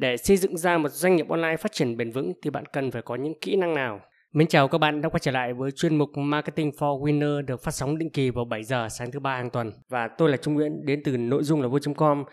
[0.00, 2.90] Để xây dựng ra một doanh nghiệp online phát triển bền vững thì bạn cần
[2.90, 4.00] phải có những kỹ năng nào?
[4.32, 7.62] Mến chào các bạn đã quay trở lại với chuyên mục Marketing for Winner được
[7.62, 9.72] phát sóng định kỳ vào 7 giờ sáng thứ ba hàng tuần.
[9.88, 12.24] Và tôi là Trung Nguyễn đến từ nội dung là vui.com.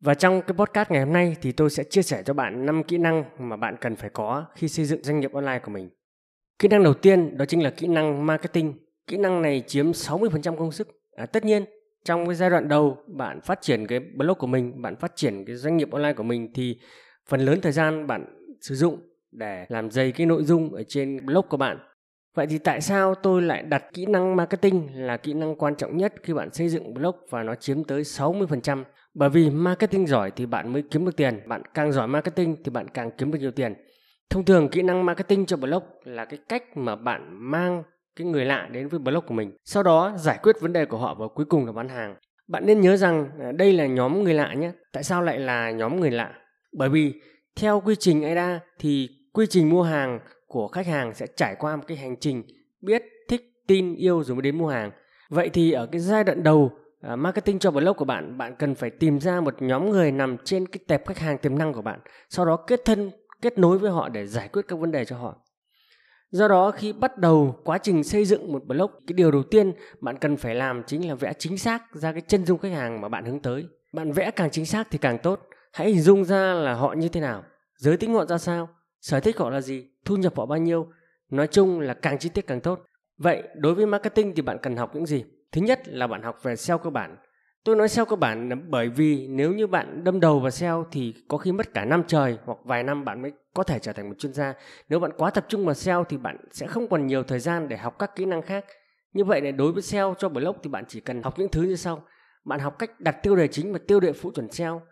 [0.00, 2.82] Và trong cái podcast ngày hôm nay thì tôi sẽ chia sẻ cho bạn 5
[2.82, 5.90] kỹ năng mà bạn cần phải có khi xây dựng doanh nghiệp online của mình.
[6.58, 8.74] Kỹ năng đầu tiên đó chính là kỹ năng marketing.
[9.06, 10.88] Kỹ năng này chiếm 60% công sức.
[11.16, 11.64] À, tất nhiên
[12.04, 15.44] trong cái giai đoạn đầu bạn phát triển cái blog của mình, bạn phát triển
[15.44, 16.78] cái doanh nghiệp online của mình thì
[17.28, 18.24] phần lớn thời gian bạn
[18.60, 18.98] sử dụng
[19.32, 21.78] để làm dày cái nội dung ở trên blog của bạn.
[22.34, 25.96] Vậy thì tại sao tôi lại đặt kỹ năng marketing là kỹ năng quan trọng
[25.96, 28.84] nhất khi bạn xây dựng blog và nó chiếm tới 60%?
[29.14, 32.70] Bởi vì marketing giỏi thì bạn mới kiếm được tiền, bạn càng giỏi marketing thì
[32.70, 33.74] bạn càng kiếm được nhiều tiền.
[34.30, 37.82] Thông thường kỹ năng marketing cho blog là cái cách mà bạn mang
[38.16, 39.52] cái người lạ đến với blog của mình.
[39.64, 42.16] Sau đó giải quyết vấn đề của họ và cuối cùng là bán hàng.
[42.48, 44.72] Bạn nên nhớ rằng à, đây là nhóm người lạ nhé.
[44.92, 46.34] Tại sao lại là nhóm người lạ?
[46.72, 47.14] Bởi vì
[47.56, 51.76] theo quy trình AIDA thì quy trình mua hàng của khách hàng sẽ trải qua
[51.76, 52.42] một cái hành trình
[52.80, 54.90] biết, thích, tin, yêu rồi mới đến mua hàng.
[55.30, 58.74] Vậy thì ở cái giai đoạn đầu à, marketing cho blog của bạn, bạn cần
[58.74, 61.82] phải tìm ra một nhóm người nằm trên cái tệp khách hàng tiềm năng của
[61.82, 63.10] bạn, sau đó kết thân,
[63.42, 65.36] kết nối với họ để giải quyết các vấn đề cho họ.
[66.30, 69.72] Do đó khi bắt đầu quá trình xây dựng một blog, cái điều đầu tiên
[70.00, 73.00] bạn cần phải làm chính là vẽ chính xác ra cái chân dung khách hàng
[73.00, 73.66] mà bạn hướng tới.
[73.92, 75.40] Bạn vẽ càng chính xác thì càng tốt.
[75.78, 77.44] Hãy hình dung ra là họ như thế nào,
[77.76, 78.68] giới tính họ ra sao,
[79.00, 80.88] sở thích họ là gì, thu nhập họ bao nhiêu.
[81.30, 82.80] Nói chung là càng chi tiết càng tốt.
[83.18, 85.24] Vậy đối với marketing thì bạn cần học những gì?
[85.52, 87.16] Thứ nhất là bạn học về SEO cơ bản.
[87.64, 90.86] Tôi nói SEO cơ bản là bởi vì nếu như bạn đâm đầu vào SEO
[90.90, 93.92] thì có khi mất cả năm trời hoặc vài năm bạn mới có thể trở
[93.92, 94.54] thành một chuyên gia.
[94.88, 97.68] Nếu bạn quá tập trung vào SEO thì bạn sẽ không còn nhiều thời gian
[97.68, 98.64] để học các kỹ năng khác.
[99.12, 101.62] Như vậy là đối với SEO cho blog thì bạn chỉ cần học những thứ
[101.62, 102.04] như sau.
[102.44, 104.82] Bạn học cách đặt tiêu đề chính và tiêu đề phụ chuẩn SEO,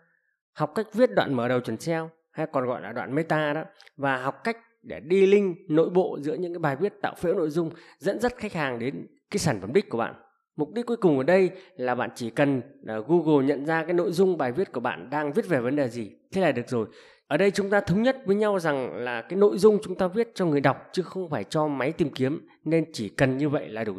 [0.57, 3.63] học cách viết đoạn mở đầu chuẩn SEO hay còn gọi là đoạn meta đó,
[3.97, 7.33] và học cách để đi link nội bộ giữa những cái bài viết tạo phễu
[7.33, 10.15] nội dung dẫn dắt khách hàng đến cái sản phẩm đích của bạn.
[10.55, 13.93] Mục đích cuối cùng ở đây là bạn chỉ cần à, Google nhận ra cái
[13.93, 16.11] nội dung bài viết của bạn đang viết về vấn đề gì.
[16.31, 16.87] Thế là được rồi.
[17.27, 20.07] Ở đây chúng ta thống nhất với nhau rằng là cái nội dung chúng ta
[20.07, 23.49] viết cho người đọc, chứ không phải cho máy tìm kiếm, nên chỉ cần như
[23.49, 23.93] vậy là đủ.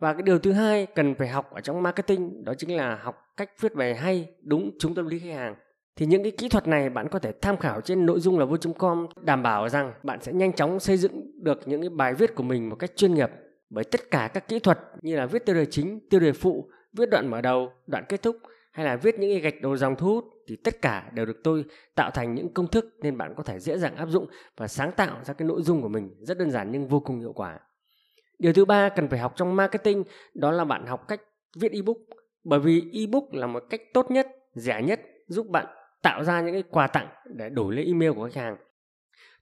[0.00, 3.16] Và cái điều thứ hai cần phải học ở trong marketing đó chính là học
[3.36, 5.54] cách viết bài hay, đúng trúng tâm lý khách hàng.
[5.96, 8.44] Thì những cái kỹ thuật này bạn có thể tham khảo trên nội dung là
[8.44, 12.34] vô.com đảm bảo rằng bạn sẽ nhanh chóng xây dựng được những cái bài viết
[12.34, 13.30] của mình một cách chuyên nghiệp
[13.70, 16.70] bởi tất cả các kỹ thuật như là viết tiêu đề chính, tiêu đề phụ,
[16.92, 18.36] viết đoạn mở đầu, đoạn kết thúc
[18.72, 21.40] hay là viết những cái gạch đầu dòng thu hút thì tất cả đều được
[21.44, 24.68] tôi tạo thành những công thức nên bạn có thể dễ dàng áp dụng và
[24.68, 27.32] sáng tạo ra cái nội dung của mình rất đơn giản nhưng vô cùng hiệu
[27.32, 27.58] quả.
[28.40, 31.20] Điều thứ ba cần phải học trong marketing đó là bạn học cách
[31.56, 31.96] viết ebook
[32.44, 35.66] bởi vì ebook là một cách tốt nhất, rẻ nhất giúp bạn
[36.02, 38.56] tạo ra những cái quà tặng để đổi lấy email của khách hàng.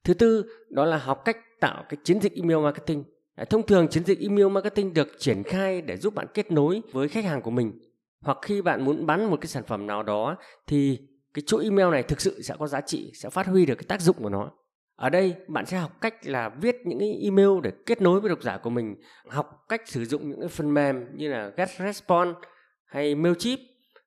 [0.05, 3.05] Thứ tư đó là học cách tạo cái chiến dịch email marketing.
[3.51, 7.09] Thông thường chiến dịch email marketing được triển khai để giúp bạn kết nối với
[7.09, 7.79] khách hàng của mình.
[8.21, 10.99] Hoặc khi bạn muốn bán một cái sản phẩm nào đó thì
[11.35, 13.85] cái chuỗi email này thực sự sẽ có giá trị, sẽ phát huy được cái
[13.89, 14.51] tác dụng của nó.
[14.99, 18.29] Ở đây bạn sẽ học cách là viết những cái email để kết nối với
[18.29, 18.97] độc giả của mình,
[19.29, 22.41] học cách sử dụng những cái phần mềm như là GetResponse
[22.85, 23.61] hay Mailchimp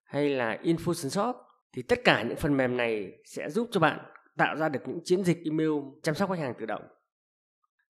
[0.04, 1.34] hay là Infusionsoft
[1.74, 4.00] thì tất cả những phần mềm này sẽ giúp cho bạn
[4.38, 5.72] tạo ra được những chiến dịch email
[6.04, 6.84] chăm sóc khách hàng tự động.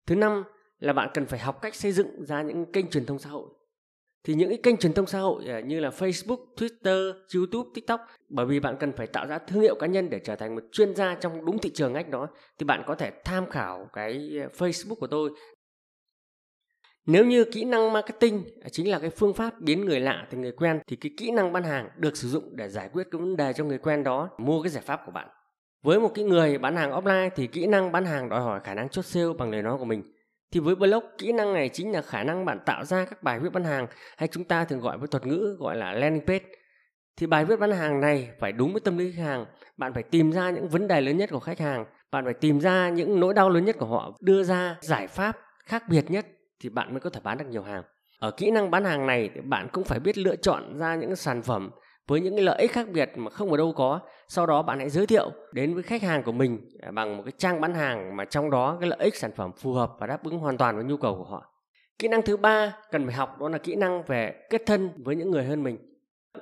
[0.06, 0.44] Thứ năm
[0.80, 3.50] là bạn cần phải học cách xây dựng ra những kênh truyền thông xã hội.
[4.24, 8.02] Thì những cái kênh truyền thông xã hội à, như là Facebook, Twitter, YouTube, TikTok
[8.30, 10.62] bởi vì bạn cần phải tạo ra thương hiệu cá nhân để trở thành một
[10.72, 12.28] chuyên gia trong đúng thị trường ngách đó
[12.60, 15.32] thì bạn có thể tham khảo cái à, Facebook của tôi
[17.06, 20.42] nếu như kỹ năng marketing à, chính là cái phương pháp biến người lạ thành
[20.42, 23.22] người quen thì cái kỹ năng bán hàng được sử dụng để giải quyết cái
[23.22, 25.30] vấn đề cho người quen đó mua cái giải pháp của bạn.
[25.84, 28.74] Với một cái người bán hàng offline thì kỹ năng bán hàng đòi hỏi khả
[28.74, 30.04] năng chốt sale bằng lời nói của mình.
[30.52, 33.40] Thì với blog, kỹ năng này chính là khả năng bạn tạo ra các bài
[33.40, 36.46] viết bán hàng hay chúng ta thường gọi với thuật ngữ gọi là landing page.
[37.18, 39.46] Thì bài viết bán hàng này phải đúng với tâm lý khách hàng.
[39.78, 41.86] Bạn phải tìm ra những vấn đề lớn nhất của khách hàng.
[42.12, 45.38] Bạn phải tìm ra những nỗi đau lớn nhất của họ, đưa ra giải pháp
[45.66, 46.26] khác biệt nhất
[46.60, 47.84] thì bạn mới có thể bán được nhiều hàng
[48.22, 51.16] ở kỹ năng bán hàng này thì bạn cũng phải biết lựa chọn ra những
[51.16, 51.72] sản phẩm
[52.12, 54.80] với những cái lợi ích khác biệt mà không ở đâu có, sau đó bạn
[54.80, 57.74] hãy giới thiệu đến với khách hàng của mình à, bằng một cái trang bán
[57.74, 60.58] hàng mà trong đó cái lợi ích sản phẩm phù hợp và đáp ứng hoàn
[60.58, 61.54] toàn với nhu cầu của họ.
[62.00, 65.16] Kỹ năng thứ ba cần phải học đó là kỹ năng về kết thân với
[65.16, 65.78] những người hơn mình.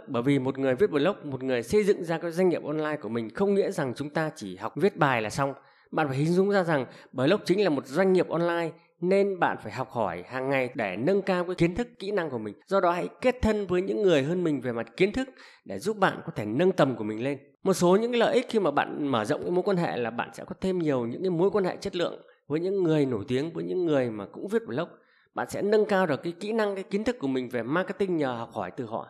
[0.07, 2.97] Bởi vì một người viết blog, một người xây dựng ra cái doanh nghiệp online
[3.01, 5.53] của mình không nghĩa rằng chúng ta chỉ học viết bài là xong.
[5.91, 8.69] Bạn phải hình dung ra rằng blog chính là một doanh nghiệp online
[9.01, 12.29] nên bạn phải học hỏi hàng ngày để nâng cao cái kiến thức, kỹ năng
[12.29, 12.55] của mình.
[12.67, 15.29] Do đó hãy kết thân với những người hơn mình về mặt kiến thức
[15.65, 17.37] để giúp bạn có thể nâng tầm của mình lên.
[17.63, 20.09] Một số những lợi ích khi mà bạn mở rộng cái mối quan hệ là
[20.09, 23.05] bạn sẽ có thêm nhiều những cái mối quan hệ chất lượng với những người
[23.05, 24.89] nổi tiếng, với những người mà cũng viết blog.
[25.33, 28.17] Bạn sẽ nâng cao được cái kỹ năng, cái kiến thức của mình về marketing
[28.17, 29.07] nhờ học hỏi từ họ.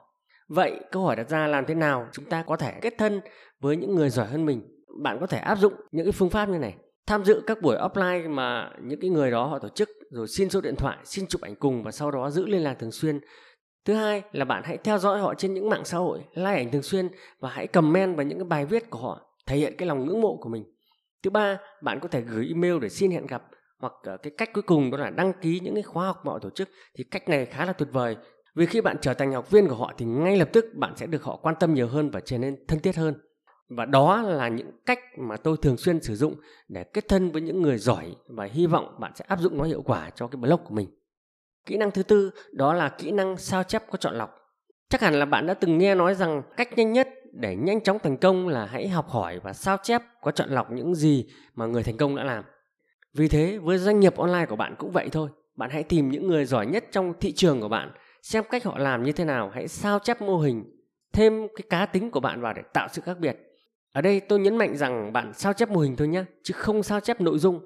[0.47, 3.21] Vậy câu hỏi đặt ra làm thế nào chúng ta có thể kết thân
[3.59, 4.61] với những người giỏi hơn mình?
[5.03, 6.75] Bạn có thể áp dụng những cái phương pháp như này
[7.07, 10.49] tham dự các buổi offline mà những cái người đó họ tổ chức, rồi xin
[10.49, 13.19] số điện thoại, xin chụp ảnh cùng và sau đó giữ liên lạc thường xuyên.
[13.85, 16.71] Thứ hai là bạn hãy theo dõi họ trên những mạng xã hội, like ảnh
[16.71, 17.09] thường xuyên
[17.39, 20.21] và hãy comment vào những cái bài viết của họ, thể hiện cái lòng ngưỡng
[20.21, 20.63] mộ của mình.
[21.23, 23.43] Thứ ba, bạn có thể gửi email để xin hẹn gặp
[23.79, 26.31] hoặc ờ, cái cách cuối cùng đó là đăng ký những cái khóa học mà
[26.31, 28.15] họ tổ chức thì cách này khá là tuyệt vời.
[28.55, 31.07] Vì khi bạn trở thành học viên của họ thì ngay lập tức bạn sẽ
[31.07, 33.13] được họ quan tâm nhiều hơn và trở nên thân thiết hơn
[33.69, 36.35] và đó là những cách mà tôi thường xuyên sử dụng
[36.67, 39.63] để kết thân với những người giỏi và hy vọng bạn sẽ áp dụng nó
[39.63, 40.87] hiệu quả cho cái blog của mình.
[41.65, 44.35] Kỹ năng thứ tư, đó là kỹ năng sao chép có chọn lọc.
[44.89, 47.99] Chắc hẳn là bạn đã từng nghe nói rằng cách nhanh nhất để nhanh chóng
[47.99, 51.25] thành công là hãy học hỏi và sao chép có chọn lọc những gì
[51.55, 52.43] mà người thành công đã làm.
[53.13, 55.29] Vì thế, với doanh nghiệp online của bạn cũng vậy thôi.
[55.55, 57.91] Bạn hãy tìm những người giỏi nhất trong thị trường của bạn,
[58.21, 60.63] xem cách họ làm như thế nào, hãy sao chép mô hình,
[61.13, 63.48] thêm cái cá tính của bạn vào để tạo sự khác biệt
[63.91, 66.83] ở đây tôi nhấn mạnh rằng bạn sao chép mô hình thôi nhé, chứ không
[66.83, 67.61] sao chép nội dung.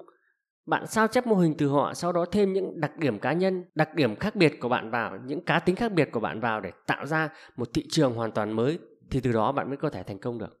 [0.66, 3.64] Bạn sao chép mô hình từ họ, sau đó thêm những đặc điểm cá nhân,
[3.74, 6.60] đặc điểm khác biệt của bạn vào, những cá tính khác biệt của bạn vào
[6.60, 8.78] để tạo ra một thị trường hoàn toàn mới
[9.10, 10.60] thì từ đó bạn mới có thể thành công được.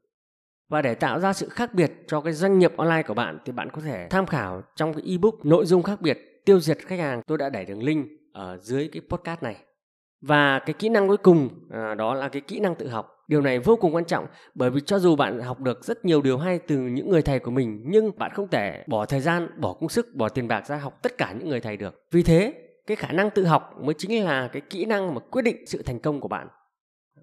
[0.68, 3.52] Và để tạo ra sự khác biệt cho cái doanh nghiệp online của bạn thì
[3.52, 6.98] bạn có thể tham khảo trong cái ebook nội dung khác biệt tiêu diệt khách
[6.98, 9.56] hàng tôi đã đẩy đường link ở dưới cái podcast này.
[10.26, 13.40] Và cái kỹ năng cuối cùng à, đó là cái kỹ năng tự học Điều
[13.40, 16.38] này vô cùng quan trọng bởi vì cho dù bạn học được rất nhiều điều
[16.38, 19.72] hay từ những người thầy của mình nhưng bạn không thể bỏ thời gian, bỏ
[19.72, 22.04] công sức, bỏ tiền bạc ra học tất cả những người thầy được.
[22.10, 22.54] Vì thế,
[22.86, 25.82] cái khả năng tự học mới chính là cái kỹ năng mà quyết định sự
[25.82, 26.48] thành công của bạn.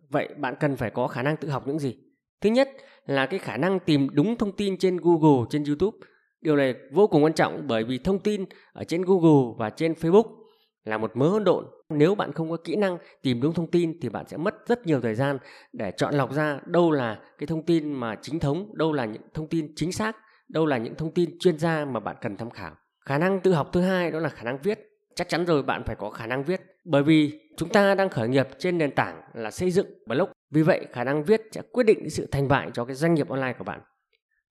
[0.09, 1.97] Vậy bạn cần phải có khả năng tự học những gì?
[2.41, 2.69] Thứ nhất
[3.05, 5.97] là cái khả năng tìm đúng thông tin trên Google, trên YouTube.
[6.41, 9.93] Điều này vô cùng quan trọng bởi vì thông tin ở trên Google và trên
[9.93, 10.41] Facebook
[10.83, 13.99] là một mớ hỗn độn nếu bạn không có kỹ năng tìm đúng thông tin
[14.01, 15.37] thì bạn sẽ mất rất nhiều thời gian
[15.73, 19.21] để chọn lọc ra đâu là cái thông tin mà chính thống đâu là những
[19.33, 20.17] thông tin chính xác
[20.49, 22.75] đâu là những thông tin chuyên gia mà bạn cần tham khảo.
[23.05, 24.79] Khả năng tự học thứ hai đó là khả năng viết.
[25.15, 26.61] Chắc chắn rồi bạn phải có khả năng viết.
[26.85, 30.29] Bởi vì chúng ta đang khởi nghiệp trên nền tảng là xây dựng blog.
[30.51, 33.29] Vì vậy khả năng viết sẽ quyết định sự thành bại cho cái doanh nghiệp
[33.29, 33.81] online của bạn.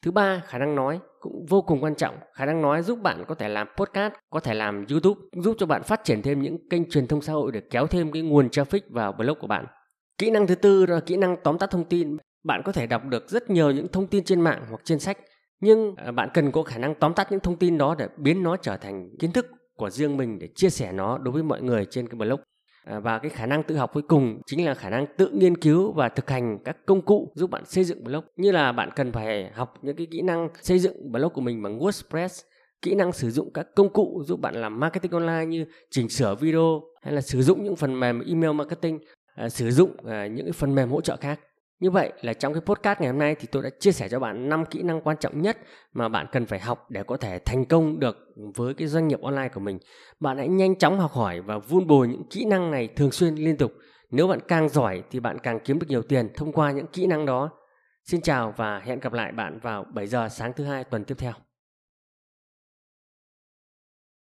[0.02, 2.14] Thứ ba, khả năng nói cũng vô cùng quan trọng.
[2.34, 5.66] Khả năng nói giúp bạn có thể làm podcast, có thể làm YouTube, giúp cho
[5.66, 8.48] bạn phát triển thêm những kênh truyền thông xã hội để kéo thêm cái nguồn
[8.48, 9.66] traffic vào blog của bạn.
[10.18, 12.16] Kỹ năng thứ tư là kỹ năng tóm tắt thông tin.
[12.44, 15.18] Bạn có thể đọc được rất nhiều những thông tin trên mạng hoặc trên sách,
[15.60, 18.42] nhưng à, bạn cần có khả năng tóm tắt những thông tin đó để biến
[18.42, 19.46] nó trở thành kiến thức
[19.76, 22.40] của riêng mình để chia sẻ nó đối với mọi người trên cái blog.
[22.90, 25.56] À, và cái khả năng tự học cuối cùng chính là khả năng tự nghiên
[25.56, 28.24] cứu và thực hành các công cụ giúp bạn xây dựng blog.
[28.36, 31.62] Như là bạn cần phải học những cái kỹ năng xây dựng blog của mình
[31.62, 32.44] bằng WordPress
[32.82, 36.34] kỹ năng sử dụng các công cụ giúp bạn làm marketing online như chỉnh sửa
[36.34, 38.98] video hay là sử dụng những phần mềm email marketing
[39.34, 41.40] à, sử dụng à, những cái phần mềm hỗ trợ khác
[41.80, 44.20] như vậy là trong cái podcast ngày hôm nay thì tôi đã chia sẻ cho
[44.20, 45.58] bạn 5 kỹ năng quan trọng nhất
[45.92, 48.16] mà bạn cần phải học để có thể thành công được
[48.56, 49.78] với cái doanh nghiệp online của mình.
[50.20, 53.34] Bạn hãy nhanh chóng học hỏi và vun bồi những kỹ năng này thường xuyên,
[53.34, 53.72] liên tục.
[54.10, 57.06] Nếu bạn càng giỏi thì bạn càng kiếm được nhiều tiền thông qua những kỹ
[57.06, 57.50] năng đó.
[58.04, 61.14] Xin chào và hẹn gặp lại bạn vào 7 giờ sáng thứ hai tuần tiếp
[61.18, 61.49] theo.